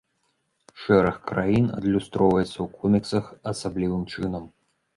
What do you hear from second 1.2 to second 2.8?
краін адлюстроўваецца ў